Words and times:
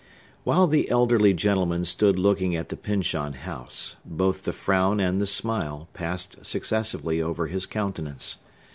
While 0.43 0.65
the 0.65 0.89
elderly 0.89 1.31
gentleman 1.35 1.85
stood 1.85 2.17
looking 2.17 2.55
at 2.55 2.69
the 2.69 2.75
Pyncheon 2.75 3.33
House, 3.33 3.97
both 4.03 4.41
the 4.45 4.51
frown 4.51 4.99
and 4.99 5.19
the 5.19 5.27
smile 5.27 5.89
passed 5.93 6.43
successively 6.43 7.21
over 7.21 7.45
his 7.45 7.67
countenance. 7.67 8.37